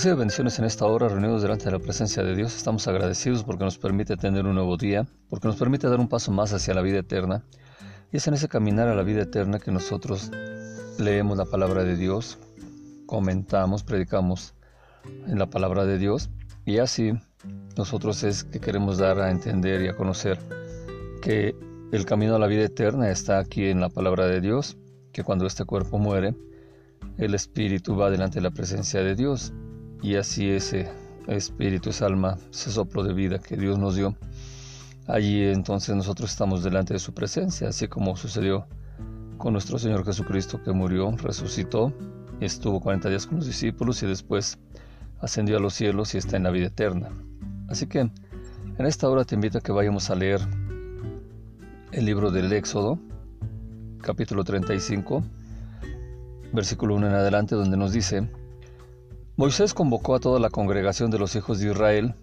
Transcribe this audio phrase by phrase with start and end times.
[0.00, 2.56] Recibe bendiciones en esta hora, reunidos delante de la presencia de Dios.
[2.56, 6.32] Estamos agradecidos porque nos permite tener un nuevo día, porque nos permite dar un paso
[6.32, 7.44] más hacia la vida eterna.
[8.10, 10.30] Y es en ese caminar a la vida eterna que nosotros
[10.98, 12.38] leemos la palabra de Dios,
[13.04, 14.54] comentamos, predicamos
[15.26, 16.30] en la palabra de Dios.
[16.64, 17.12] Y así
[17.76, 20.38] nosotros es que queremos dar a entender y a conocer
[21.20, 21.54] que
[21.92, 24.78] el camino a la vida eterna está aquí en la palabra de Dios,
[25.12, 26.34] que cuando este cuerpo muere,
[27.18, 29.52] el espíritu va delante de la presencia de Dios
[30.02, 30.88] y así ese
[31.26, 34.16] espíritu, esa alma, ese soplo de vida que Dios nos dio,
[35.06, 38.66] allí entonces nosotros estamos delante de su presencia, así como sucedió
[39.38, 41.92] con nuestro Señor Jesucristo que murió, resucitó,
[42.40, 44.58] estuvo 40 días con los discípulos y después
[45.20, 47.08] ascendió a los cielos y está en la vida eterna.
[47.68, 50.40] Así que en esta hora te invito a que vayamos a leer
[51.92, 52.98] el libro del Éxodo,
[54.00, 55.22] capítulo 35,
[56.52, 58.28] versículo 1 en adelante, donde nos dice,
[59.40, 62.14] Moisés convocó a toda la congregación de los hijos de Israel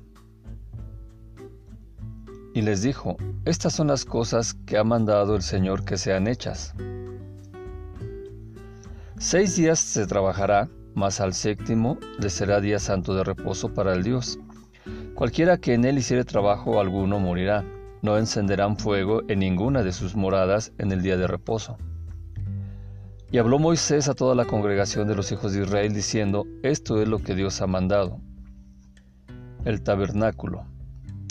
[2.53, 6.75] y les dijo, Estas son las cosas que ha mandado el Señor que sean hechas.
[9.17, 14.03] Seis días se trabajará, mas al séptimo le será día santo de reposo para el
[14.03, 14.37] Dios.
[15.15, 17.65] Cualquiera que en él hiciere trabajo alguno morirá.
[18.03, 21.79] No encenderán fuego en ninguna de sus moradas en el día de reposo.
[23.29, 27.09] Y habló Moisés a toda la congregación de los hijos de Israel diciendo, Esto es
[27.09, 28.21] lo que Dios ha mandado.
[29.65, 30.65] El tabernáculo.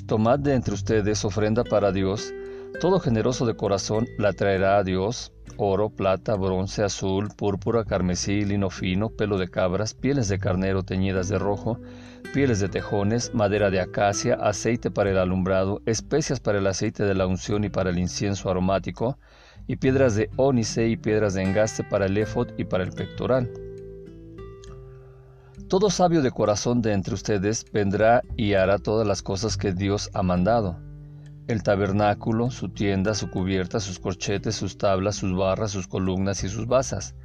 [0.06, 2.34] Tomad de entre ustedes ofrenda para Dios,
[2.80, 8.68] todo generoso de corazón la traerá a Dios, oro, plata, bronce, azul, púrpura, carmesí, lino
[8.68, 11.80] fino, pelo de cabras, pieles de carnero teñidas de rojo,
[12.26, 17.14] pieles de tejones, madera de acacia, aceite para el alumbrado, especias para el aceite de
[17.14, 19.18] la unción y para el incienso aromático,
[19.66, 23.50] y piedras de ónice y piedras de engaste para el éfod y para el pectoral.
[25.68, 30.10] Todo sabio de corazón de entre ustedes vendrá y hará todas las cosas que Dios
[30.14, 30.78] ha mandado.
[31.48, 36.48] El tabernáculo, su tienda, su cubierta, sus corchetes, sus tablas, sus barras, sus columnas y
[36.48, 37.16] sus basas,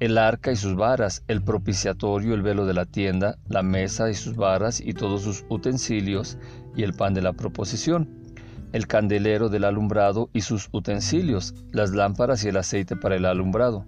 [0.00, 4.14] el arca y sus varas, el propiciatorio, el velo de la tienda, la mesa y
[4.14, 6.38] sus varas y todos sus utensilios,
[6.76, 8.24] y el pan de la proposición
[8.74, 13.84] el candelero del alumbrado y sus utensilios, las lámparas y el aceite para el alumbrado,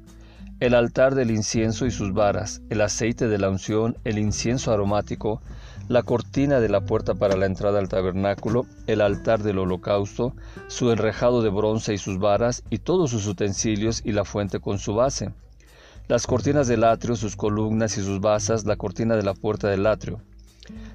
[0.60, 5.42] el altar del incienso y sus varas, el aceite de la unción, el incienso aromático,
[5.88, 10.36] la cortina de la puerta para la entrada al tabernáculo, el altar del holocausto,
[10.68, 14.78] su enrejado de bronce y sus varas, y todos sus utensilios y la fuente con
[14.78, 15.32] su base,
[16.08, 19.86] las cortinas del atrio, sus columnas y sus basas, la cortina de la puerta del
[19.86, 20.20] atrio,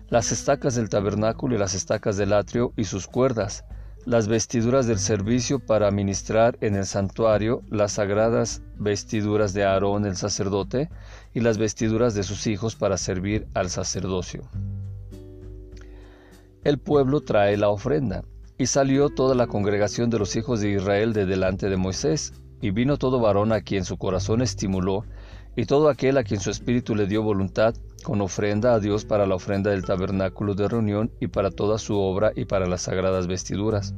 [0.10, 3.66] las estacas del tabernáculo y las estacas del atrio y sus cuerdas,
[4.06, 10.16] las vestiduras del servicio para ministrar en el santuario, las sagradas vestiduras de Aarón el
[10.16, 10.90] sacerdote
[11.34, 14.44] y las vestiduras de sus hijos para servir al sacerdocio.
[16.64, 18.24] El pueblo trae la ofrenda,
[18.62, 22.72] y salió toda la congregación de los hijos de Israel de delante de Moisés, y
[22.72, 25.04] vino todo varón a quien su corazón estimuló,
[25.56, 29.26] y todo aquel a quien su espíritu le dio voluntad, con ofrenda a Dios para
[29.26, 33.28] la ofrenda del tabernáculo de reunión y para toda su obra y para las sagradas
[33.28, 33.94] vestiduras.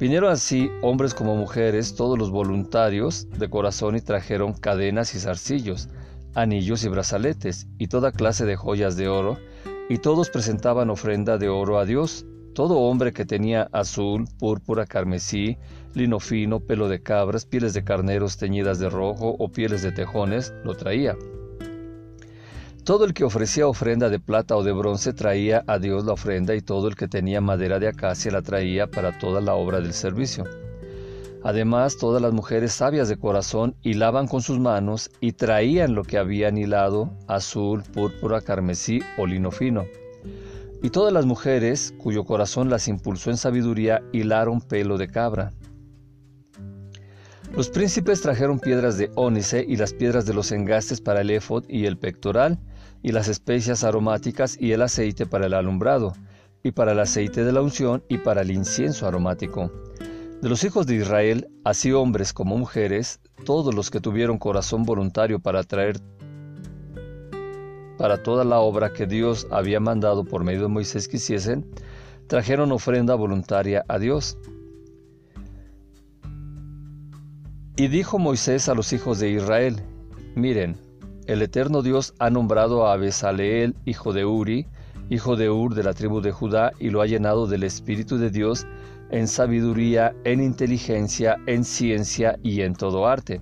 [0.00, 5.88] Vinieron así hombres como mujeres, todos los voluntarios de corazón y trajeron cadenas y zarcillos,
[6.34, 9.38] anillos y brazaletes y toda clase de joyas de oro,
[9.88, 15.58] y todos presentaban ofrenda de oro a Dios, todo hombre que tenía azul, púrpura, carmesí,
[15.94, 20.52] lino fino, pelo de cabras, pieles de carneros teñidas de rojo o pieles de tejones,
[20.64, 21.16] lo traía.
[22.84, 26.54] Todo el que ofrecía ofrenda de plata o de bronce traía a Dios la ofrenda
[26.54, 29.94] y todo el que tenía madera de acacia la traía para toda la obra del
[29.94, 30.44] servicio.
[31.42, 36.18] Además, todas las mujeres sabias de corazón hilaban con sus manos y traían lo que
[36.18, 39.84] habían hilado, azul, púrpura, carmesí o lino fino.
[40.82, 45.52] Y todas las mujeres, cuyo corazón las impulsó en sabiduría, hilaron pelo de cabra.
[47.56, 51.64] Los príncipes trajeron piedras de ónice y las piedras de los engastes para el éfod
[51.68, 52.58] y el pectoral,
[53.00, 56.14] y las especias aromáticas y el aceite para el alumbrado,
[56.64, 59.70] y para el aceite de la unción y para el incienso aromático.
[60.42, 65.38] De los hijos de Israel, así hombres como mujeres, todos los que tuvieron corazón voluntario
[65.38, 66.00] para traer
[67.96, 71.64] para toda la obra que Dios había mandado por medio de Moisés que hiciesen,
[72.26, 74.38] trajeron ofrenda voluntaria a Dios.
[77.76, 79.82] Y dijo Moisés a los hijos de Israel,
[80.34, 80.76] miren,
[81.26, 84.66] el eterno Dios ha nombrado a Besaleel, hijo de Uri,
[85.10, 88.30] hijo de Ur de la tribu de Judá, y lo ha llenado del Espíritu de
[88.30, 88.66] Dios
[89.10, 93.40] en sabiduría, en inteligencia, en ciencia y en todo arte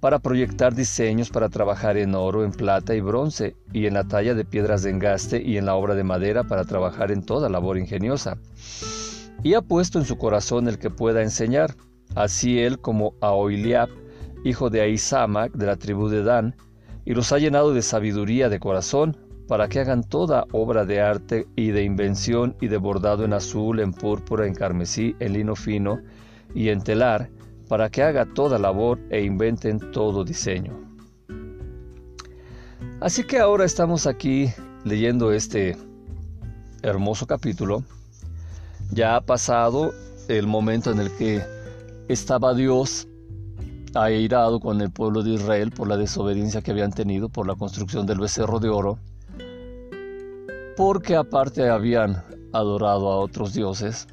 [0.00, 4.34] para proyectar diseños para trabajar en oro, en plata y bronce, y en la talla
[4.34, 7.78] de piedras de engaste y en la obra de madera para trabajar en toda labor
[7.78, 8.38] ingeniosa.
[9.42, 11.74] Y ha puesto en su corazón el que pueda enseñar,
[12.14, 13.88] así él como a Oiliab,
[14.44, 16.56] hijo de Ahisamac de la tribu de Dan,
[17.04, 19.16] y los ha llenado de sabiduría de corazón,
[19.48, 23.80] para que hagan toda obra de arte y de invención y de bordado en azul,
[23.80, 25.98] en púrpura, en carmesí, en lino fino
[26.54, 27.30] y en telar,
[27.68, 30.78] para que haga toda labor e inventen todo diseño.
[33.00, 34.52] Así que ahora estamos aquí
[34.84, 35.76] leyendo este
[36.82, 37.82] hermoso capítulo.
[38.92, 39.92] Ya ha pasado
[40.28, 41.42] el momento en el que
[42.12, 43.08] estaba Dios
[43.94, 48.06] airado con el pueblo de Israel por la desobediencia que habían tenido por la construcción
[48.06, 48.98] del becerro de oro,
[50.76, 52.22] porque aparte habían
[52.52, 54.06] adorado a otros dioses.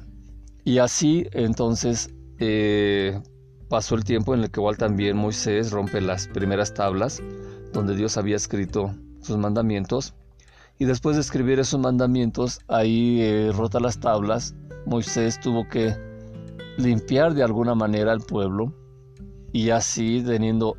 [0.64, 3.20] Y así entonces eh,
[3.68, 7.22] Pasó el tiempo en el que igual también Moisés rompe las primeras tablas
[7.74, 10.14] donde Dios había escrito sus mandamientos.
[10.78, 14.54] Y después de escribir esos mandamientos, ahí eh, rota las tablas,
[14.86, 15.94] Moisés tuvo que
[16.78, 18.72] limpiar de alguna manera al pueblo
[19.52, 20.76] y así teniendo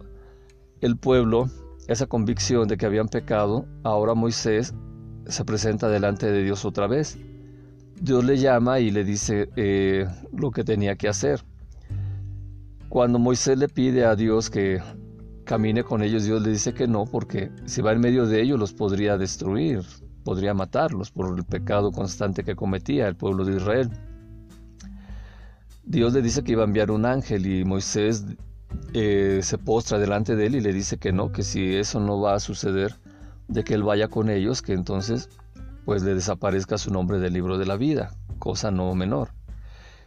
[0.82, 1.50] el pueblo
[1.88, 4.74] esa convicción de que habían pecado, ahora Moisés
[5.28, 7.18] se presenta delante de Dios otra vez.
[8.02, 11.44] Dios le llama y le dice eh, lo que tenía que hacer.
[12.88, 14.82] Cuando Moisés le pide a Dios que
[15.44, 18.58] camine con ellos, Dios le dice que no, porque si va en medio de ellos
[18.58, 19.82] los podría destruir,
[20.24, 23.90] podría matarlos por el pecado constante que cometía el pueblo de Israel.
[25.90, 28.24] Dios le dice que iba a enviar un ángel y Moisés
[28.94, 32.22] eh, se postra delante de él y le dice que no, que si eso no
[32.22, 32.96] va a suceder,
[33.48, 35.30] de que él vaya con ellos, que entonces
[35.86, 39.30] pues le desaparezca su nombre del libro de la vida, cosa no menor.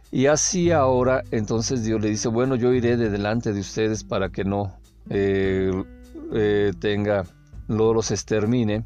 [0.09, 4.29] Y así ahora, entonces Dios le dice, bueno, yo iré de delante de ustedes para
[4.29, 4.77] que no
[5.09, 5.83] eh,
[6.31, 7.25] eh, tenga,
[7.67, 8.85] no los extermine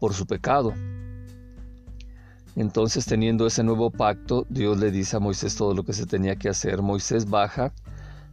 [0.00, 0.74] por su pecado.
[2.56, 6.36] Entonces, teniendo ese nuevo pacto, Dios le dice a Moisés todo lo que se tenía
[6.36, 6.80] que hacer.
[6.80, 7.74] Moisés baja,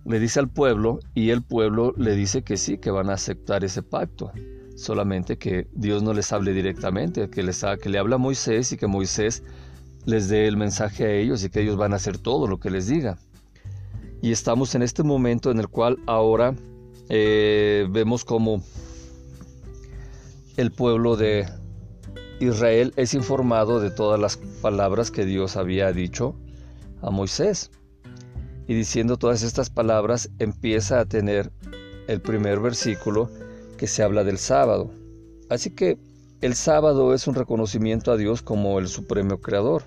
[0.06, 3.66] le dice al pueblo y el pueblo le dice que sí, que van a aceptar
[3.66, 4.32] ese pacto.
[4.78, 8.78] Solamente que Dios no les hable directamente, que, les, que le habla a Moisés y
[8.78, 9.44] que Moisés
[10.06, 12.72] les dé el mensaje a ellos y que ellos van a hacer todo lo que
[12.72, 13.18] les diga.
[14.22, 16.56] Y estamos en este momento en el cual ahora
[17.10, 18.64] eh, vemos como
[20.56, 21.46] el pueblo de
[22.44, 26.36] Israel es informado de todas las palabras que Dios había dicho
[27.02, 27.72] a Moisés.
[28.68, 31.52] Y diciendo todas estas palabras empieza a tener
[32.08, 33.30] el primer versículo
[33.78, 34.92] que se habla del sábado.
[35.50, 35.98] Así que
[36.42, 39.84] el sábado es un reconocimiento a Dios como el supremo creador.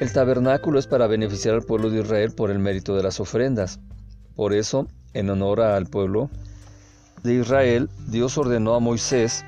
[0.00, 3.78] El tabernáculo es para beneficiar al pueblo de Israel por el mérito de las ofrendas.
[4.34, 6.28] Por eso, en honor al pueblo
[7.22, 9.44] de Israel, Dios ordenó a Moisés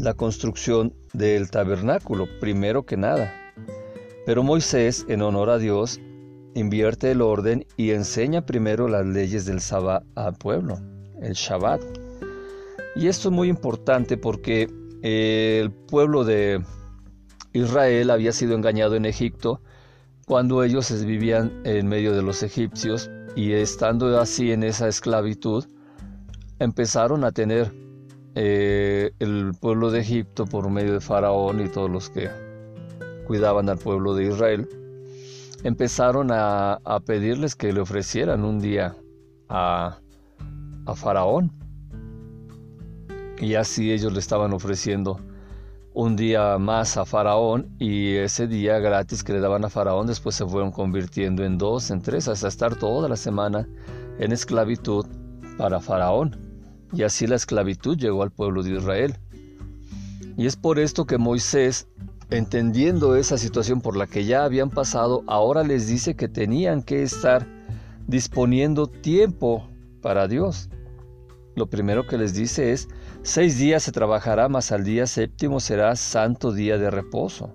[0.00, 3.32] la construcción del tabernáculo, primero que nada.
[4.26, 6.00] Pero Moisés, en honor a Dios,
[6.54, 10.78] invierte el orden y enseña primero las leyes del Sabbat al pueblo
[11.20, 11.82] el Shabbat.
[12.96, 14.68] Y esto es muy importante porque
[15.02, 16.64] eh, el pueblo de
[17.52, 19.60] Israel había sido engañado en Egipto
[20.26, 25.64] cuando ellos vivían en medio de los egipcios y estando así en esa esclavitud,
[26.58, 27.72] empezaron a tener
[28.34, 32.30] eh, el pueblo de Egipto por medio de Faraón y todos los que
[33.26, 34.68] cuidaban al pueblo de Israel,
[35.62, 38.96] empezaron a, pedirles que le ofrecieran un día
[39.48, 39.98] a,
[40.86, 41.52] a Faraón.
[43.38, 45.18] Y así ellos le estaban ofreciendo
[45.92, 50.36] un día más a Faraón y ese día gratis que le daban a Faraón después
[50.36, 53.68] se fueron convirtiendo en dos, en tres, hasta estar toda la semana
[54.18, 55.06] en esclavitud
[55.56, 56.49] para Faraón.
[56.92, 59.16] Y así la esclavitud llegó al pueblo de Israel.
[60.36, 61.86] Y es por esto que Moisés,
[62.30, 67.02] entendiendo esa situación por la que ya habían pasado, ahora les dice que tenían que
[67.02, 67.46] estar
[68.06, 69.68] disponiendo tiempo
[70.00, 70.68] para Dios.
[71.56, 72.88] Lo primero que les dice es,
[73.22, 77.54] seis días se trabajará, mas al día séptimo será santo día de reposo.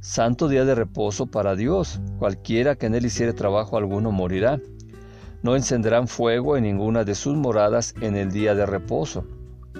[0.00, 2.00] Santo día de reposo para Dios.
[2.18, 4.60] Cualquiera que en él hiciere trabajo alguno morirá.
[5.44, 9.24] No encenderán fuego en ninguna de sus moradas en el día de reposo.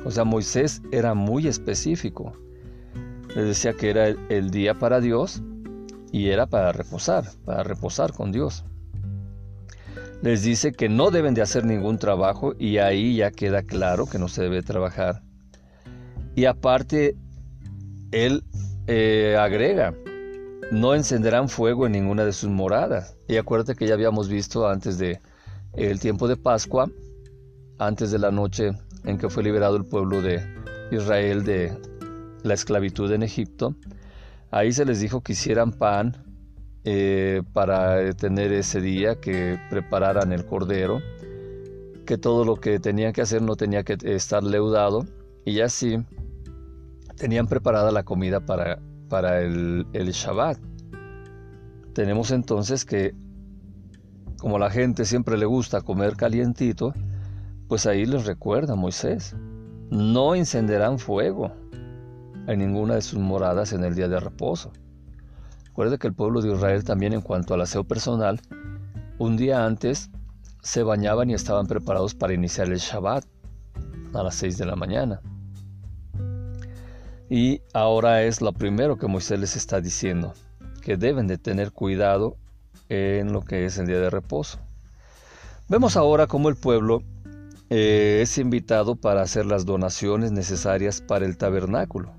[0.05, 2.33] O sea, Moisés era muy específico.
[3.35, 5.43] Les decía que era el día para Dios
[6.13, 8.65] y era para reposar, para reposar con Dios
[10.25, 14.19] les dice que no deben de hacer ningún trabajo y ahí ya queda claro que
[14.19, 15.21] no se debe trabajar.
[16.35, 17.15] Y aparte,
[18.11, 18.43] él
[18.87, 19.95] eh, agrega
[20.71, 23.19] no encenderán fuego en ninguna de sus moradas.
[23.29, 25.21] Y acuérdate que ya habíamos visto antes de
[25.77, 26.89] el tiempo de Pascua,
[27.79, 28.71] antes de la noche
[29.05, 30.41] en que fue liberado el pueblo de
[30.91, 31.77] Israel de
[32.43, 33.75] la esclavitud en Egipto,
[34.51, 36.17] ahí se les dijo que hicieran pan
[36.85, 41.01] eh, para tener ese día, que prepararan el cordero,
[42.07, 45.07] que todo lo que tenían que hacer no tenía que estar leudado,
[45.45, 45.99] y así
[47.17, 50.59] tenían preparada la comida para, para el, el Shabbat.
[51.95, 53.15] Tenemos entonces que,
[54.45, 56.93] como la gente siempre le gusta comer calientito,
[57.67, 59.35] pues ahí les recuerda Moisés,
[59.89, 61.51] no encenderán fuego
[62.47, 64.71] en ninguna de sus moradas en el día de reposo.
[65.69, 68.39] Recuerde que el pueblo de Israel también en cuanto al aseo personal,
[69.17, 70.11] un día antes
[70.61, 73.25] se bañaban y estaban preparados para iniciar el Shabbat
[74.13, 75.23] a las 6 de la mañana.
[77.31, 80.35] Y ahora es lo primero que Moisés les está diciendo,
[80.83, 82.37] que deben de tener cuidado
[82.95, 84.59] en lo que es el día de reposo.
[85.69, 87.03] Vemos ahora cómo el pueblo
[87.71, 92.13] eh, es invitado para hacer las donaciones necesarias para el tabernáculo.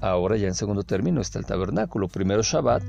[0.00, 2.82] Ahora ya en segundo término está el tabernáculo, primero Shabbat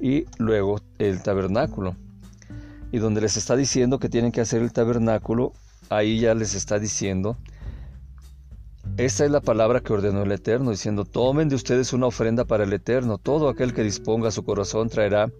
[0.00, 1.96] y luego el tabernáculo.
[2.90, 5.52] Y donde les está diciendo que tienen que hacer el tabernáculo,
[5.88, 7.36] ahí ya les está diciendo
[8.98, 12.64] esta es la palabra que ordenó el Eterno, diciendo, tomen de ustedes una ofrenda para
[12.64, 13.16] el Eterno.
[13.16, 15.30] Todo aquel que disponga su corazón traerá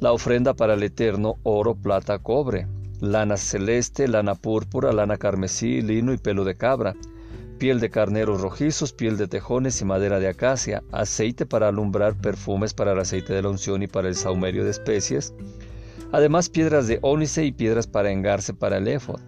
[0.00, 2.66] la ofrenda para el Eterno, oro, plata, cobre,
[3.00, 6.96] lana celeste, lana púrpura, lana carmesí, lino y pelo de cabra,
[7.58, 12.74] piel de carneros rojizos, piel de tejones y madera de acacia, aceite para alumbrar, perfumes
[12.74, 15.34] para el aceite de la unción y para el saumerio de especies,
[16.12, 19.20] además piedras de ónice y piedras para engarce para el éfod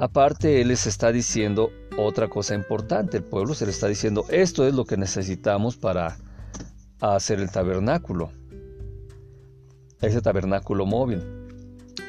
[0.00, 3.18] Aparte, Él les está diciendo otra cosa importante.
[3.18, 6.16] El pueblo se le está diciendo, esto es lo que necesitamos para
[7.00, 8.32] hacer el tabernáculo.
[10.00, 11.22] Ese tabernáculo móvil.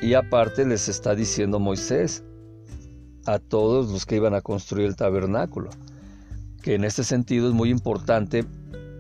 [0.02, 2.24] Y aparte les está diciendo Moisés
[3.26, 5.70] a todos los que iban a construir el tabernáculo,
[6.64, 8.46] que en este sentido es muy importante.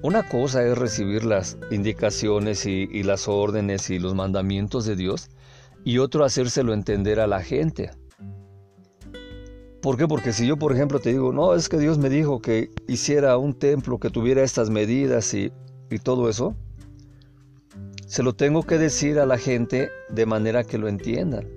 [0.03, 5.29] Una cosa es recibir las indicaciones y, y las órdenes y los mandamientos de Dios,
[5.83, 7.91] y otro hacérselo entender a la gente.
[9.81, 10.07] ¿Por qué?
[10.07, 13.38] Porque si yo, por ejemplo, te digo, no, es que Dios me dijo que hiciera
[13.38, 15.51] un templo que tuviera estas medidas y,
[16.03, 16.55] todo eso,
[18.11, 21.47] se lo tengo que decir a la gente de manera que lo entiendan,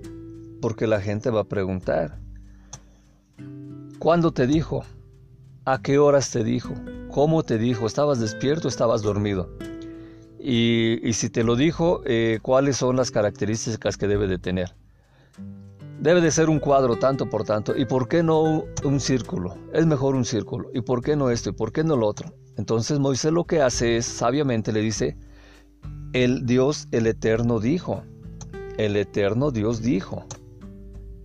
[0.63, 2.21] porque la gente va a preguntar,
[3.99, 4.85] ¿cuándo te dijo?
[5.65, 6.73] ¿A qué horas te dijo?
[7.11, 7.89] ¿Cómo te dijo?
[7.89, 9.51] ¿Estabas despierto o estabas dormido?
[10.39, 14.77] Y, si te lo dijo, eh, ¿cuáles son las características que debe de tener?
[15.99, 17.77] Debe de ser un cuadro tanto por tanto.
[17.77, 19.57] ¿Y por qué no un círculo?
[19.73, 20.71] Es mejor un círculo.
[20.73, 21.51] ¿Y por qué no esto?
[21.51, 22.33] ¿Y por qué no lo otro?
[22.57, 25.17] Entonces Moisés lo que hace es, sabiamente le dice,
[26.15, 28.05] el Dios, el Eterno dijo.
[28.79, 30.25] El Eterno Dios dijo.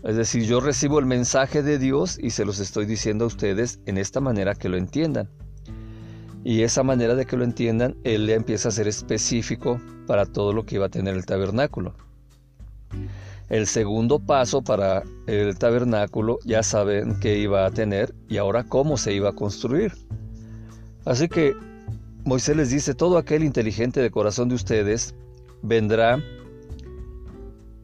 [0.03, 3.79] Es decir, yo recibo el mensaje de Dios y se los estoy diciendo a ustedes
[3.85, 5.29] en esta manera que lo entiendan.
[6.43, 10.53] Y esa manera de que lo entiendan, Él le empieza a ser específico para todo
[10.53, 11.93] lo que iba a tener el tabernáculo.
[13.49, 18.97] El segundo paso para el tabernáculo ya saben que iba a tener y ahora cómo
[18.97, 19.93] se iba a construir.
[21.05, 21.55] Así que
[22.25, 25.15] Moisés les dice, todo aquel inteligente de corazón de ustedes
[25.61, 26.21] vendrá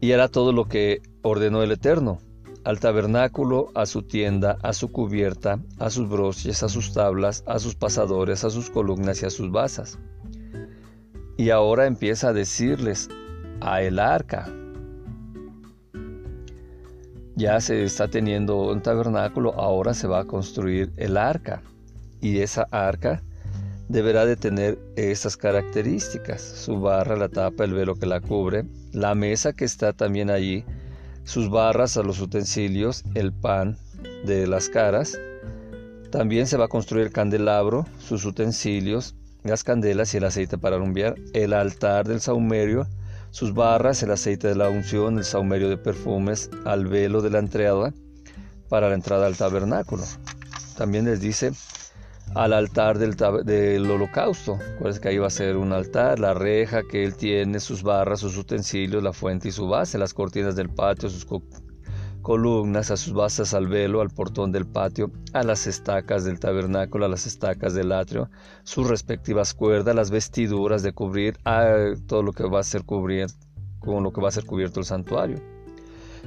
[0.02, 2.20] y hará todo lo que ordenó el Eterno,
[2.64, 7.60] al tabernáculo, a su tienda, a su cubierta, a sus broches, a sus tablas, a
[7.60, 10.00] sus pasadores, a sus columnas y a sus basas.
[11.38, 13.10] Y ahora empieza a decirles,
[13.62, 14.52] a el arca,
[17.36, 21.62] ya se está teniendo un tabernáculo, ahora se va a construir el arca.
[22.22, 23.24] Y esa arca
[23.88, 29.16] deberá de tener esas características, su barra, la tapa, el velo que la cubre, la
[29.16, 30.66] mesa que está también allí,
[31.24, 33.78] sus barras a los utensilios, el pan
[34.26, 35.20] de las caras.
[36.12, 40.76] También se va a construir el candelabro, sus utensilios, las candelas y el aceite para
[40.78, 42.88] alumbrar, el altar del saumerio,
[43.32, 47.40] sus barras, el aceite de la unción, el saumerio de perfumes, al velo de la
[47.40, 47.94] entrada
[48.70, 50.04] para la entrada al tabernáculo.
[50.78, 51.52] También les dice
[52.36, 53.16] al altar del,
[53.46, 57.62] del holocausto, pues que ahí va a ser un altar, la reja que él tiene,
[57.62, 61.26] sus barras, sus utensilios, la fuente y su base, las cortinas del patio, sus
[62.22, 67.06] columnas, a sus basas al velo, al portón del patio, a las estacas del tabernáculo,
[67.06, 68.30] a las estacas del atrio,
[68.64, 73.28] sus respectivas cuerdas, las vestiduras de cubrir, a todo lo que va a ser cubrir,
[73.80, 75.42] con lo que va a ser cubierto el santuario.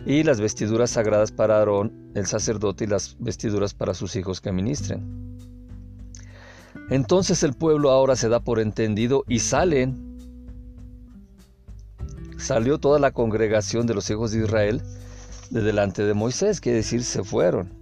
[0.07, 4.53] Y las vestiduras sagradas para Aarón, el sacerdote, y las vestiduras para sus hijos que
[4.53, 5.27] ministren.
[6.90, 10.18] Entonces el pueblo ahora se da por entendido y salen.
[12.38, 14.83] Salió toda la congregación de los hijos de Israel
[15.50, 17.73] de delante de Moisés, quiere decir se fueron.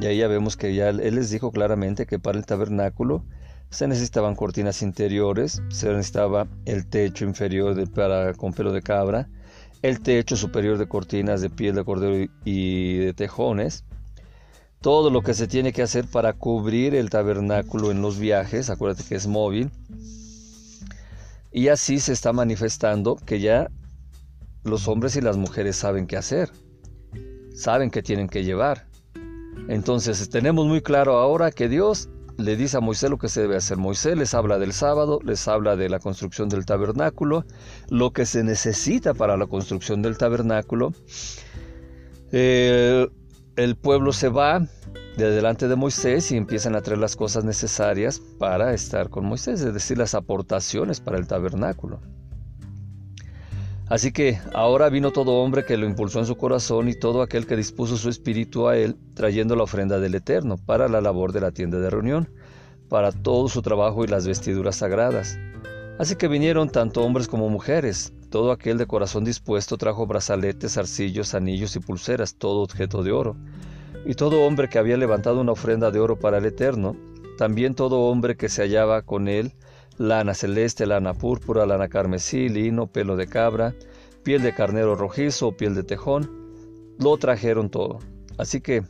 [0.00, 3.24] Y ahí ya vemos que ya él les dijo claramente que para el tabernáculo
[3.70, 9.28] se necesitaban cortinas interiores, se necesitaba el techo inferior de, para, con pelo de cabra,
[9.82, 13.84] el techo superior de cortinas de piel de cordero y de tejones,
[14.82, 19.04] todo lo que se tiene que hacer para cubrir el tabernáculo en los viajes, acuérdate
[19.08, 19.70] que es móvil,
[21.52, 23.70] y así se está manifestando que ya
[24.64, 26.50] los hombres y las mujeres saben qué hacer,
[27.54, 28.86] saben qué tienen que llevar.
[29.68, 33.56] Entonces tenemos muy claro ahora que Dios le dice a Moisés lo que se debe
[33.56, 33.76] hacer.
[33.76, 37.44] Moisés les habla del sábado, les habla de la construcción del tabernáculo,
[37.88, 40.92] lo que se necesita para la construcción del tabernáculo.
[42.32, 43.06] Eh,
[43.56, 44.66] el pueblo se va
[45.16, 49.60] de delante de Moisés y empiezan a traer las cosas necesarias para estar con Moisés,
[49.60, 52.00] es decir, las aportaciones para el tabernáculo.
[53.88, 57.46] Así que ahora vino todo hombre que lo impulsó en su corazón y todo aquel
[57.46, 61.42] que dispuso su espíritu a él, trayendo la ofrenda del Eterno para la labor de
[61.42, 62.30] la tienda de reunión,
[62.88, 65.38] para todo su trabajo y las vestiduras sagradas.
[65.98, 68.14] Así que vinieron tanto hombres como mujeres.
[68.32, 73.36] Todo aquel de corazón dispuesto trajo brazaletes, arcillos, anillos y pulseras, todo objeto de oro.
[74.06, 76.96] Y todo hombre que había levantado una ofrenda de oro para el Eterno,
[77.36, 79.52] también todo hombre que se hallaba con él,
[79.98, 83.74] lana celeste, lana púrpura, lana carmesí, lino, pelo de cabra,
[84.22, 87.98] piel de carnero rojizo o piel de tejón, lo trajeron todo.
[88.38, 88.82] Así que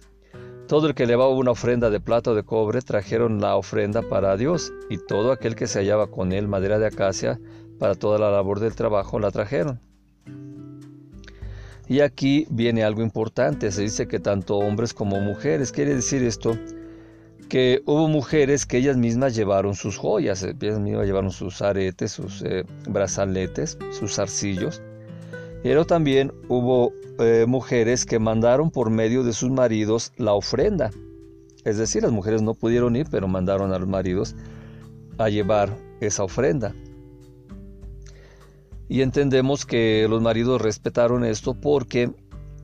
[0.68, 4.36] todo el que llevaba una ofrenda de plata o de cobre trajeron la ofrenda para
[4.36, 7.40] Dios, y todo aquel que se hallaba con él madera de acacia
[7.82, 9.80] para toda la labor del trabajo la trajeron.
[11.88, 16.56] Y aquí viene algo importante, se dice que tanto hombres como mujeres, quiere decir esto,
[17.48, 22.42] que hubo mujeres que ellas mismas llevaron sus joyas, ellas mismas llevaron sus aretes, sus
[22.42, 24.80] eh, brazaletes, sus arcillos.
[25.64, 30.92] Pero también hubo eh, mujeres que mandaron por medio de sus maridos la ofrenda.
[31.64, 34.36] Es decir, las mujeres no pudieron ir, pero mandaron a los maridos
[35.18, 36.76] a llevar esa ofrenda.
[38.92, 42.10] Y entendemos que los maridos respetaron esto porque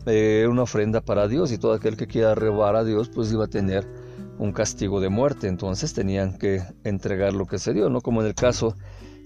[0.04, 3.32] eh, era una ofrenda para Dios y todo aquel que quiera robar a Dios pues
[3.32, 3.88] iba a tener
[4.38, 8.02] un castigo de muerte, entonces tenían que entregar lo que se dio, ¿no?
[8.02, 8.76] Como en el caso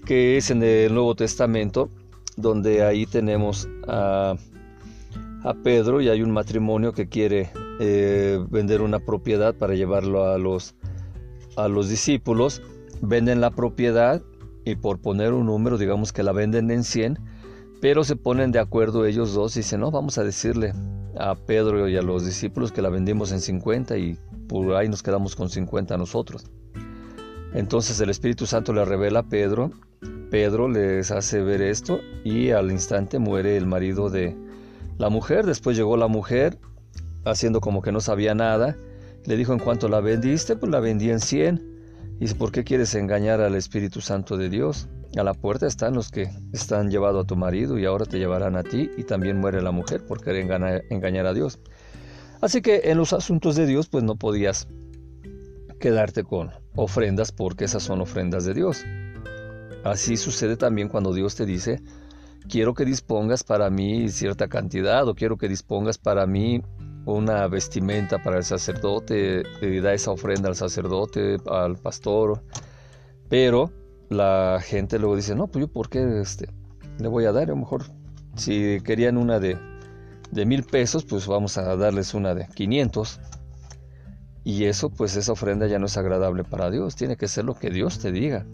[0.05, 1.89] que es en el Nuevo Testamento,
[2.37, 4.35] donde ahí tenemos a,
[5.61, 10.73] Pedro y hay un matrimonio que quiere eh, vender una propiedad para llevarlo a los,
[11.57, 12.61] a los discípulos,
[13.01, 14.21] venden la propiedad
[14.65, 17.19] y por poner un número, digamos que la venden en 100,
[17.81, 20.73] pero se ponen de acuerdo ellos dos y dicen, no, vamos a decirle
[21.17, 25.03] a Pedro y a los discípulos que la vendimos en 50 y por ahí nos
[25.03, 26.45] quedamos con 50 nosotros.
[27.53, 29.71] Entonces el Espíritu Santo le revela a Pedro,
[30.31, 34.35] Pedro les hace ver esto y al instante muere el marido de
[34.97, 36.57] la mujer, después llegó la mujer
[37.25, 38.75] haciendo como que no sabía nada,
[39.25, 41.72] le dijo en cuanto la vendiste, pues la vendí en 100.
[42.19, 44.87] Y ¿por qué quieres engañar al Espíritu Santo de Dios?
[45.17, 48.55] A la puerta están los que están llevado a tu marido y ahora te llevarán
[48.55, 50.47] a ti y también muere la mujer por querer
[50.89, 51.59] engañar a Dios.
[52.41, 54.67] Así que en los asuntos de Dios pues no podías
[55.79, 58.83] quedarte con ofrendas porque esas son ofrendas de Dios.
[59.83, 61.81] Así sucede también cuando Dios te dice,
[62.47, 66.61] quiero que dispongas para mí cierta cantidad o quiero que dispongas para mí
[67.05, 72.43] una vestimenta para el sacerdote, y da esa ofrenda al sacerdote, al pastor,
[73.29, 73.71] pero
[74.09, 76.47] la gente luego dice, no, pues yo por qué este,
[76.99, 77.83] le voy a dar, a lo mejor
[78.35, 79.57] si querían una de
[80.33, 83.19] de mil pesos, pues vamos a darles una de 500.
[84.43, 87.53] Y eso, pues esa ofrenda ya no es agradable para Dios, tiene que ser lo
[87.53, 88.45] que Dios te diga.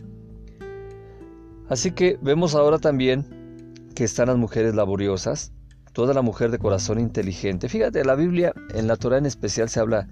[1.68, 5.52] Así que vemos ahora también que están las mujeres laboriosas,
[6.00, 7.68] toda la mujer de corazón inteligente.
[7.68, 10.08] Fíjate, la Biblia, en la Torah en especial, se habla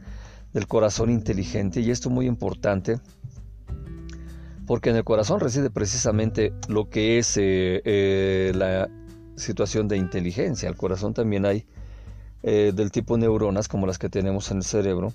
[0.52, 3.00] del corazón inteligente y esto es muy importante
[4.65, 8.89] porque en el corazón reside precisamente lo que es eh, eh, la
[9.38, 10.67] situación de inteligencia.
[10.67, 11.65] Al corazón también hay
[12.43, 15.13] eh, del tipo neuronas como las que tenemos en el cerebro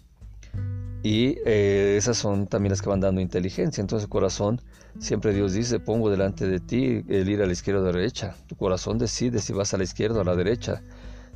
[1.02, 3.80] y eh, esas son también las que van dando inteligencia.
[3.80, 4.60] Entonces corazón,
[4.98, 7.98] siempre Dios dice, pongo delante de ti el ir a la izquierda o a la
[7.98, 8.36] derecha.
[8.46, 10.82] Tu corazón decide si vas a la izquierda o a la derecha.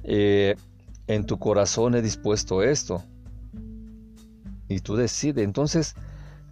[0.04, 0.54] Eh,
[1.08, 3.02] en tu corazón he dispuesto esto.
[4.68, 5.44] Y tú decides.
[5.44, 5.94] Entonces,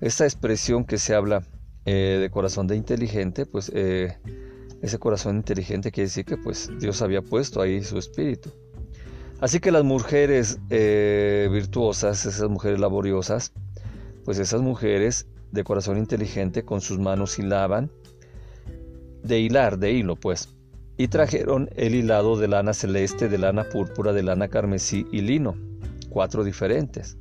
[0.01, 1.43] esta expresión que se habla
[1.85, 7.61] de corazón de inteligente, pues ese corazón inteligente quiere decir que pues Dios había puesto
[7.61, 8.51] ahí su espíritu.
[9.45, 13.53] Así que las mujeres eh, virtuosas, esas mujeres laboriosas,
[14.25, 17.91] pues esas mujeres de corazón inteligente con sus manos hilaban,
[19.23, 20.49] de hilar, de hilo pues,
[20.97, 25.55] y trajeron el hilado de lana celeste, de lana púrpura, de lana carmesí y lino,
[26.09, 27.19] cuatro diferentes.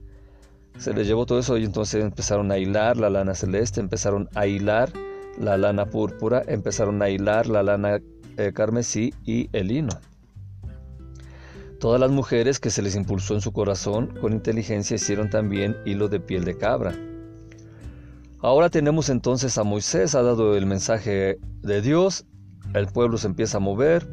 [0.78, 4.48] Se les llevó todo eso y entonces empezaron a hilar la lana celeste, empezaron a
[4.48, 4.94] hilar
[5.38, 8.00] la lana púrpura, empezaron a hilar la lana
[8.38, 9.90] eh, carmesí y el lino.
[11.84, 16.08] Todas las mujeres que se les impulsó en su corazón con inteligencia hicieron también hilo
[16.08, 16.96] de piel de cabra.
[18.40, 22.26] Ahora tenemos entonces a Moisés, ha dado el mensaje de Dios,
[22.74, 24.08] el pueblo se empieza a mover,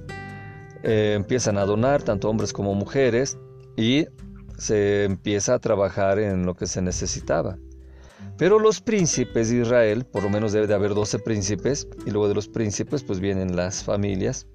[0.82, 3.38] eh, empiezan a donar tanto hombres como mujeres
[3.76, 4.06] y
[4.58, 7.56] se empieza a trabajar en lo que se necesitaba.
[8.36, 12.26] Pero los príncipes de Israel, por lo menos debe de haber 12 príncipes, y luego
[12.26, 14.48] de los príncipes pues vienen las familias.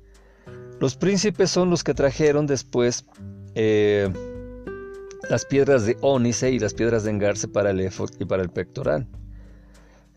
[0.80, 3.06] Los príncipes son los que trajeron después
[3.56, 4.12] eh,
[5.30, 8.50] las piedras de ónice y las piedras de engarce para el efod y para el
[8.50, 9.08] pectoral.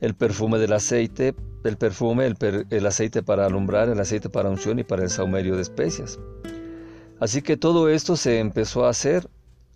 [0.01, 4.79] El perfume del aceite, el perfume, el, el aceite para alumbrar, el aceite para unción
[4.79, 6.19] y para el saumerio de especias.
[7.21, 9.29] Así que todo esto se empezó a hacer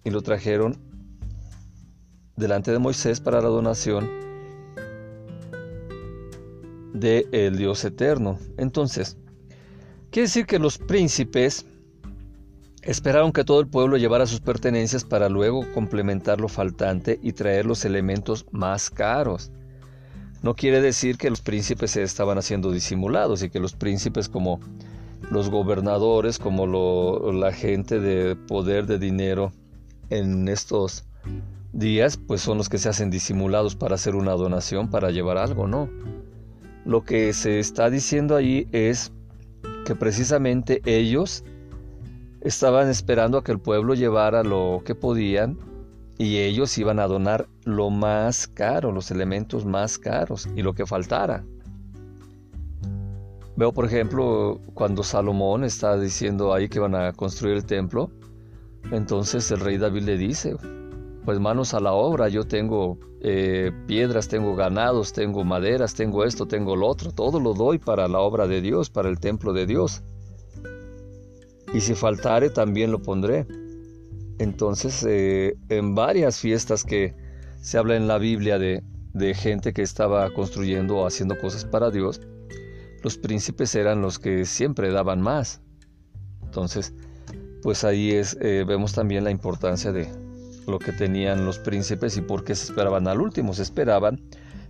[0.04, 0.78] y lo trajeron
[2.36, 4.08] delante de Moisés para la donación
[6.92, 8.38] del el Dios eterno.
[8.58, 9.16] Entonces,
[10.12, 11.64] quiere decir que los príncipes
[12.82, 17.64] esperaron que todo el pueblo llevara sus pertenencias para luego complementar lo faltante y traer
[17.64, 19.50] los elementos más caros.
[20.42, 24.60] No quiere decir que los príncipes se estaban haciendo disimulados y que los príncipes como
[25.30, 26.66] los gobernadores, como
[27.32, 29.52] la gente de poder, de dinero,
[30.10, 31.04] en estos
[31.72, 35.66] días, pues son los que se hacen disimulados para hacer una donación, para llevar algo,
[35.66, 35.88] ¿no?
[36.84, 39.12] Lo que se está diciendo ahí es
[39.84, 41.44] que precisamente ellos
[42.40, 45.58] estaban esperando a que el pueblo llevara lo que podían
[46.18, 50.86] y ellos iban a donar lo más caro, los elementos más caros y lo que
[50.86, 51.44] faltara.
[53.56, 58.10] Veo, por ejemplo, cuando Salomón está diciendo ahí que van a construir el templo,
[58.90, 60.56] entonces el rey David le dice,
[61.24, 66.46] pues manos a la obra, yo tengo eh, piedras, tengo ganados, tengo maderas, tengo esto,
[66.46, 69.64] tengo lo otro, todo lo doy para la obra de Dios, para el templo de
[69.64, 70.02] Dios.
[71.72, 73.46] Y si faltare, también lo pondré.
[74.38, 77.14] Entonces, eh, en varias fiestas que
[77.60, 78.82] se habla en la Biblia de,
[79.12, 82.20] de gente que estaba construyendo o haciendo cosas para Dios,
[83.04, 85.60] los príncipes eran los que siempre daban más.
[86.42, 86.92] Entonces,
[87.62, 90.08] pues ahí es, eh, vemos también la importancia de
[90.66, 93.54] lo que tenían los príncipes y por qué se esperaban al último.
[93.54, 94.20] Se esperaban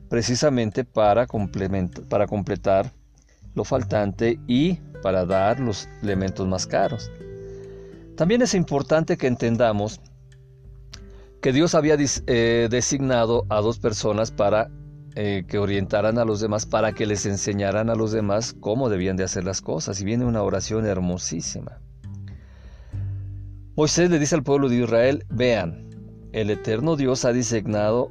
[0.08, 1.26] precisamente para,
[2.08, 2.92] para completar
[3.54, 7.10] lo faltante y para dar los elementos más caros.
[8.16, 10.00] También es importante que entendamos
[11.40, 14.70] que Dios había eh, designado a dos personas para
[15.14, 19.16] eh, que orientaran a los demás, para que les enseñaran a los demás cómo debían
[19.16, 20.00] de hacer las cosas.
[20.00, 21.80] Y viene una oración hermosísima.
[23.74, 25.88] Moisés le dice al pueblo de Israel, vean,
[26.32, 28.10] el eterno Dios ha designado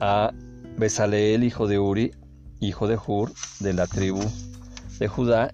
[0.00, 0.32] a
[0.78, 2.12] Besaleel, hijo de Uri,
[2.60, 4.22] hijo de Hur, de la tribu
[4.98, 5.52] de Judá,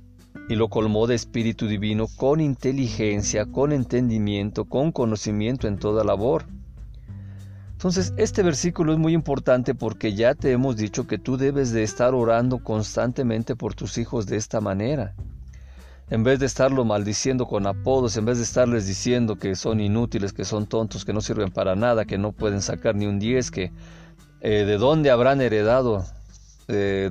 [0.49, 6.45] y lo colmó de espíritu divino con inteligencia, con entendimiento, con conocimiento en toda labor.
[7.73, 11.83] Entonces, este versículo es muy importante porque ya te hemos dicho que tú debes de
[11.83, 15.17] estar orando constantemente por tus hijos de esta manera
[16.11, 20.33] en vez de estarlo maldiciendo con apodos, en vez de estarles diciendo que son inútiles,
[20.33, 23.51] que son tontos, que no sirven para nada, que no pueden sacar ni un 10,
[23.51, 23.73] que
[24.41, 26.05] eh, de dónde habrán heredado
[26.69, 27.11] eh,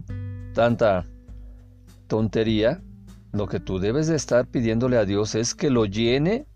[0.54, 1.06] tanta
[2.08, 2.82] tontería,
[3.34, 6.48] lo que tú debes de estar pidiéndole a Dios es que lo llene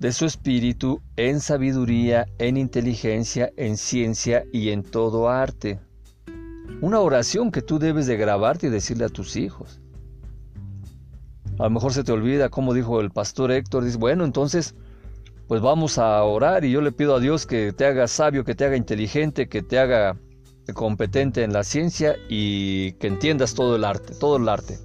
[0.00, 5.78] de su espíritu en sabiduría, en inteligencia, en ciencia y en todo arte.
[6.80, 9.80] Una oración que tú debes de grabarte y decirle a tus hijos.
[11.58, 14.74] A lo mejor se te olvida, como dijo el pastor Héctor, dice, bueno, entonces,
[15.46, 18.54] pues vamos a orar y yo le pido a Dios que te haga sabio, que
[18.54, 20.16] te haga inteligente, que te haga
[20.72, 24.78] competente en la ciencia y que entiendas todo el arte, todo el arte.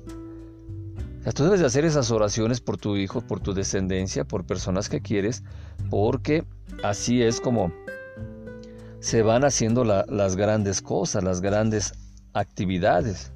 [1.26, 4.90] O tú debes de hacer esas oraciones por tu hijo, por tu descendencia, por personas
[4.90, 5.44] que quieres,
[5.90, 6.44] porque
[6.84, 7.72] así es como
[9.00, 11.94] se van haciendo las grandes cosas, las grandes
[12.34, 13.32] actividades.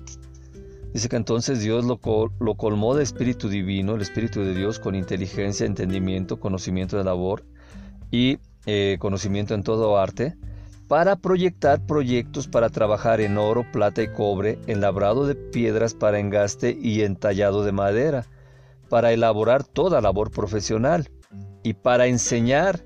[0.93, 5.65] Dice que entonces Dios lo, colmó de espíritu divino, el espíritu de Dios, con inteligencia,
[5.65, 7.43] entendimiento, conocimiento de labor
[8.12, 10.36] y eh, conocimiento en todo arte,
[10.88, 16.19] para proyectar proyectos para trabajar en oro, plata y cobre, en labrado de piedras para
[16.19, 18.27] engaste y entallado de madera,
[18.88, 21.10] para elaborar toda labor profesional
[21.63, 22.86] y para enseñar,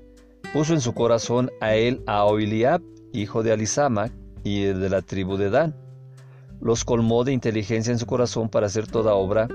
[0.54, 2.80] puso en su corazón a él a Oiliab,
[3.12, 4.10] hijo de Alisama,
[4.44, 5.87] y de la tribu de Dan.
[6.60, 9.48] Los colmó de inteligencia en su corazón para hacer toda obra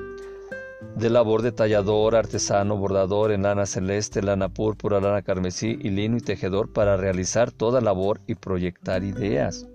[0.95, 6.17] de labor de tallador, artesano, bordador en lana celeste, lana púrpura, lana carmesí y lino
[6.17, 9.67] y tejedor para realizar toda labor y proyectar ideas.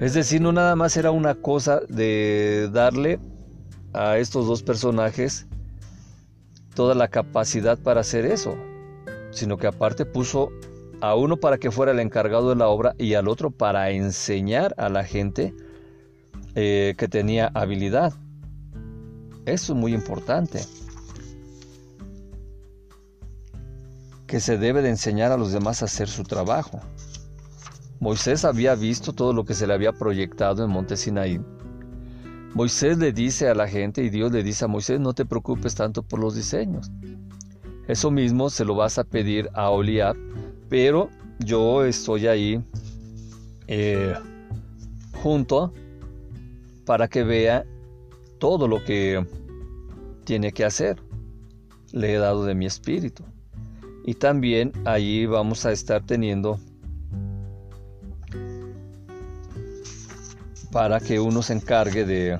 [0.00, 3.20] Es decir, no nada más era una cosa de darle
[3.92, 5.46] a estos dos personajes
[6.74, 8.56] toda la capacidad para hacer eso,
[9.30, 10.50] sino que aparte puso
[11.00, 14.74] a uno para que fuera el encargado de la obra y al otro para enseñar
[14.78, 15.54] a la gente
[16.54, 18.12] eh, que tenía habilidad.
[19.46, 20.60] Eso es muy importante.
[24.26, 26.80] Que se debe de enseñar a los demás a hacer su trabajo.
[28.00, 31.40] Moisés había visto todo lo que se le había proyectado en Monte Sinaí.
[32.54, 35.74] Moisés le dice a la gente y Dios le dice a Moisés, no te preocupes
[35.74, 36.90] tanto por los diseños.
[37.88, 40.16] Eso mismo se lo vas a pedir a Oliab,
[40.68, 42.64] pero yo estoy ahí
[43.68, 44.14] eh,
[45.22, 45.72] junto
[46.84, 47.64] para que vea
[48.38, 49.26] todo lo que
[50.24, 51.02] tiene que hacer.
[51.92, 53.24] Le he dado de mi espíritu.
[54.04, 56.58] Y también allí vamos a estar teniendo
[60.72, 62.38] para que uno se encargue de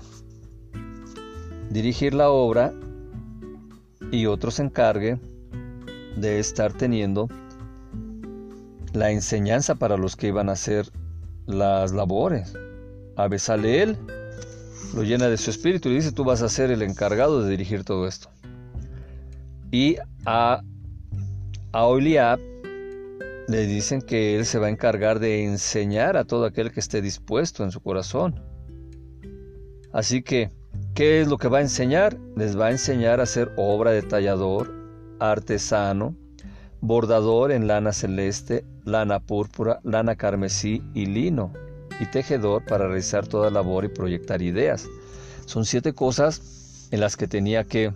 [1.70, 2.72] dirigir la obra
[4.10, 5.18] y otro se encargue
[6.16, 7.28] de estar teniendo
[8.92, 10.90] la enseñanza para los que iban a hacer
[11.46, 12.54] las labores.
[13.16, 13.98] A Besaleel
[14.94, 17.84] lo llena de su espíritu y dice, tú vas a ser el encargado de dirigir
[17.84, 18.28] todo esto.
[19.70, 20.62] Y a,
[21.72, 22.38] a Oliab
[23.48, 27.00] le dicen que él se va a encargar de enseñar a todo aquel que esté
[27.00, 28.40] dispuesto en su corazón.
[29.92, 30.52] Así que,
[30.94, 32.18] ¿qué es lo que va a enseñar?
[32.36, 34.72] Les va a enseñar a hacer obra de tallador,
[35.20, 36.14] artesano,
[36.80, 41.52] bordador en lana celeste, lana púrpura, lana carmesí y lino
[42.00, 44.86] y tejedor para realizar toda labor y proyectar ideas.
[45.46, 47.92] Son siete cosas en las que tenía que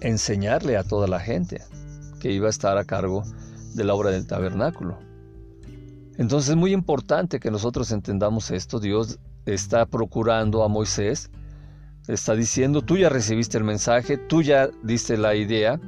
[0.00, 1.62] enseñarle a toda la gente
[2.20, 3.24] que iba a estar a cargo
[3.74, 4.98] de la obra del tabernáculo.
[6.18, 8.78] Entonces es muy importante que nosotros entendamos esto.
[8.78, 11.30] Dios está procurando a Moisés,
[12.06, 15.80] está diciendo, tú ya recibiste el mensaje, tú ya diste la idea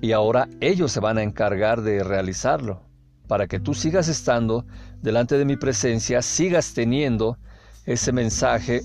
[0.00, 2.82] y ahora ellos se van a encargar de realizarlo
[3.28, 4.66] para que tú sigas estando
[5.02, 7.36] delante de mi presencia, sigas teniendo
[7.84, 8.82] ese mensaje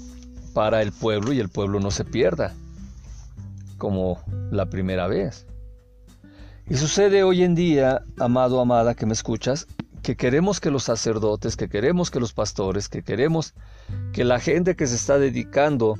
[0.54, 2.54] para el pueblo y el pueblo no se pierda,
[3.78, 4.20] como
[4.52, 5.46] la primera vez.
[6.70, 9.68] Y sucede hoy en día, amado, amada, que me escuchas,
[10.02, 13.54] que queremos que los sacerdotes, que queremos que los pastores, que queremos
[14.12, 15.96] que la gente que se está dedicando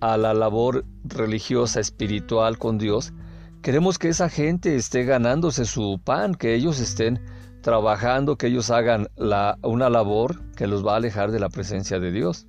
[0.00, 3.12] a la labor religiosa, espiritual con Dios,
[3.60, 7.20] queremos que esa gente esté ganándose su pan, que ellos estén
[7.60, 9.08] trabajando, que ellos hagan
[9.62, 12.46] una labor que los va a alejar de la presencia de Dios.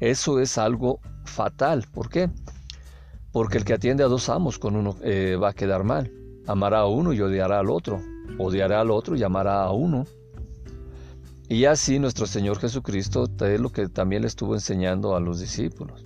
[0.00, 1.86] Eso es algo fatal.
[1.92, 2.30] ¿Por qué?
[3.32, 6.12] Porque el que atiende a dos amos con uno eh, va a quedar mal.
[6.46, 8.00] Amará a uno y odiará al otro.
[8.38, 10.04] Odiará al otro y amará a uno.
[11.48, 16.02] Y así nuestro Señor Jesucristo es lo que también le estuvo enseñando a los discípulos.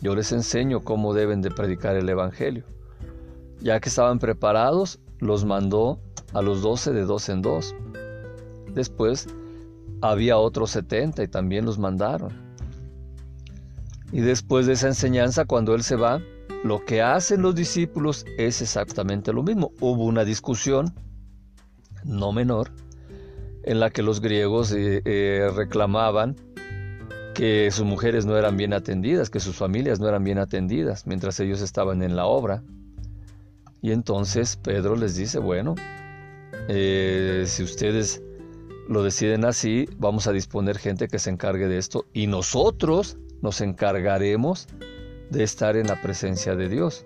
[0.00, 2.64] Yo les enseño cómo deben de predicar el Evangelio.
[3.60, 6.00] Ya que estaban preparados, los mandó
[6.32, 7.74] a los doce de dos en dos.
[8.74, 9.26] Después
[10.00, 12.32] había otros setenta y también los mandaron.
[14.12, 16.20] Y después de esa enseñanza, cuando Él se va,
[16.64, 19.72] lo que hacen los discípulos es exactamente lo mismo.
[19.80, 20.94] Hubo una discusión,
[22.04, 22.70] no menor,
[23.64, 26.36] en la que los griegos eh, eh, reclamaban
[27.34, 31.38] que sus mujeres no eran bien atendidas, que sus familias no eran bien atendidas mientras
[31.38, 32.62] ellos estaban en la obra.
[33.80, 35.76] Y entonces Pedro les dice, bueno,
[36.68, 38.22] eh, si ustedes
[38.88, 43.60] lo deciden así, vamos a disponer gente que se encargue de esto y nosotros nos
[43.60, 44.68] encargaremos
[45.30, 47.04] de estar en la presencia de Dios.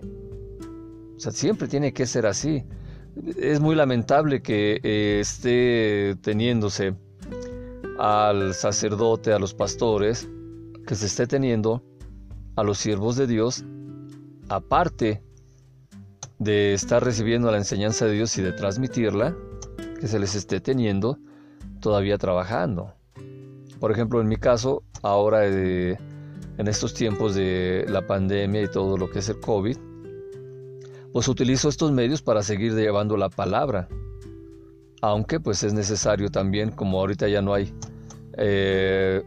[1.16, 2.64] O sea, siempre tiene que ser así.
[3.37, 6.94] Es muy lamentable que eh, esté teniéndose
[7.98, 10.29] al sacerdote, a los pastores,
[10.87, 11.85] que se esté teniendo
[12.57, 13.64] a los siervos de Dios,
[14.48, 15.22] aparte
[16.38, 19.37] de estar recibiendo la enseñanza de Dios y de transmitirla,
[20.03, 21.17] que se les esté teniendo
[21.79, 22.93] todavía trabajando.
[23.79, 25.97] Por ejemplo, en mi caso, ahora en
[26.59, 29.77] estos tiempos de la pandemia y todo lo que es el COVID,
[31.12, 33.88] pues utilizo estos medios para seguir llevando la palabra.
[35.03, 37.73] Aunque pues es necesario también, como ahorita ya no hay
[38.38, 39.23] eh,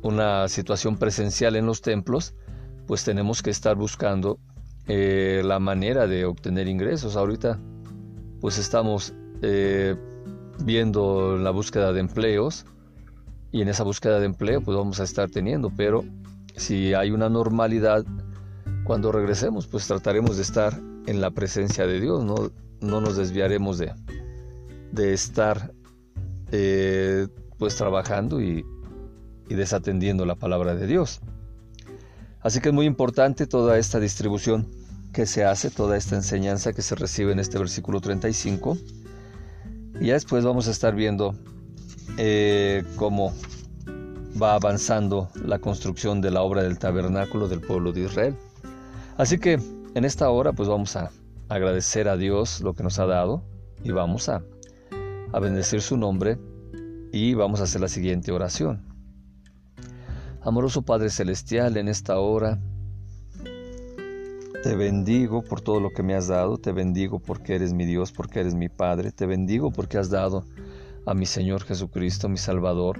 [0.00, 2.32] una situación presencial en los templos,
[2.86, 4.38] pues tenemos que estar buscando
[4.86, 7.16] eh, la manera de obtener ingresos.
[7.16, 7.60] Ahorita
[8.40, 9.96] pues estamos eh,
[10.64, 12.64] viendo la búsqueda de empleos
[13.52, 16.04] y en esa búsqueda de empleo pues vamos a estar teniendo, pero
[16.56, 18.04] si hay una normalidad,
[18.84, 23.78] cuando regresemos pues trataremos de estar en la presencia de Dios, no, no nos desviaremos
[23.78, 23.92] de,
[24.92, 25.72] de estar
[26.52, 28.64] eh, pues trabajando y,
[29.48, 31.20] y desatendiendo la palabra de Dios.
[32.40, 34.68] Así que es muy importante toda esta distribución
[35.12, 38.76] que se hace, toda esta enseñanza que se recibe en este versículo 35.
[40.00, 41.34] Y ya después vamos a estar viendo
[42.18, 43.32] eh, cómo
[44.40, 48.36] va avanzando la construcción de la obra del tabernáculo del pueblo de Israel.
[49.16, 49.58] Así que
[49.94, 51.10] en esta hora pues vamos a
[51.48, 53.42] agradecer a Dios lo que nos ha dado
[53.82, 54.42] y vamos a,
[55.32, 56.38] a bendecir su nombre
[57.12, 58.84] y vamos a hacer la siguiente oración.
[60.42, 62.58] Amoroso Padre Celestial, en esta hora
[64.62, 68.12] te bendigo por todo lo que me has dado, te bendigo porque eres mi Dios,
[68.12, 70.44] porque eres mi Padre, te bendigo porque has dado
[71.06, 72.98] a mi Señor Jesucristo, mi Salvador.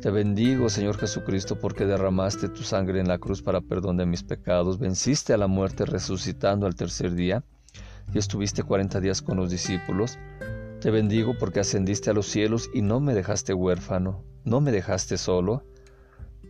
[0.00, 4.22] Te bendigo, Señor Jesucristo, porque derramaste tu sangre en la cruz para perdón de mis
[4.22, 7.42] pecados, venciste a la muerte resucitando al tercer día
[8.12, 10.18] y estuviste cuarenta días con los discípulos.
[10.80, 15.16] Te bendigo porque ascendiste a los cielos y no me dejaste huérfano, no me dejaste
[15.16, 15.62] solo,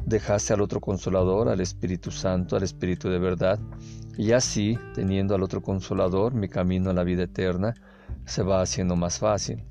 [0.06, 3.58] dejaste al otro consolador, al Espíritu Santo, al Espíritu de verdad,
[4.16, 7.74] y así, teniendo al otro consolador, mi camino a la vida eterna
[8.24, 9.64] se va haciendo más fácil.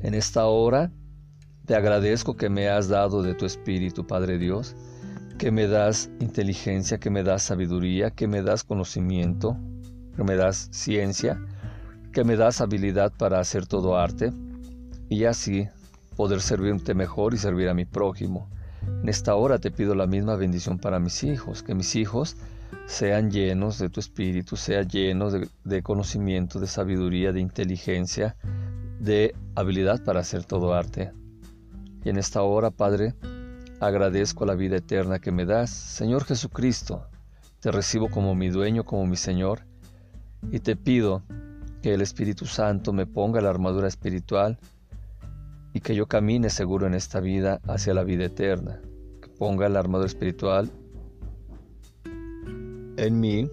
[0.00, 0.92] En esta hora
[1.64, 4.76] te agradezco que me has dado de tu Espíritu, Padre Dios,
[5.38, 9.56] que me das inteligencia, que me das sabiduría, que me das conocimiento,
[10.14, 11.40] que me das ciencia,
[12.12, 14.32] que me das habilidad para hacer todo arte
[15.08, 15.66] y así
[16.14, 18.51] poder servirte mejor y servir a mi prójimo.
[18.86, 22.36] En esta hora te pido la misma bendición para mis hijos, que mis hijos
[22.86, 28.36] sean llenos de tu espíritu, sean llenos de, de, conocimiento, de sabiduría, de inteligencia,
[29.00, 31.12] de habilidad para hacer todo arte.
[32.04, 33.14] Y en esta hora, Padre,
[33.80, 35.70] agradezco la vida eterna que me das.
[35.70, 37.06] Señor Jesucristo,
[37.60, 39.60] te recibo como mi dueño, como mi Señor,
[40.50, 41.22] y te pido
[41.82, 44.58] que el Espíritu Santo me ponga la armadura espiritual
[45.72, 48.80] y que yo camine seguro en esta vida hacia la vida eterna.
[49.20, 50.70] Que ponga la armadura espiritual
[52.96, 53.48] en mí,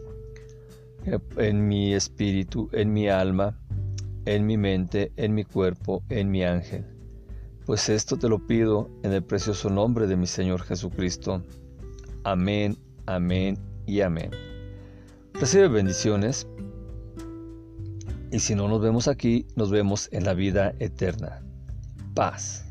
[1.38, 3.58] en mi espíritu, en mi alma,
[4.26, 6.86] en mi mente, en mi cuerpo, en mi ángel.
[7.66, 11.44] Pues esto te lo pido en el precioso nombre de mi Señor Jesucristo.
[12.24, 14.32] Amén, amén y amén.
[15.34, 16.48] Recibe bendiciones
[18.32, 21.42] y si no nos vemos aquí, nos vemos en la vida eterna.
[22.16, 22.69] Paz.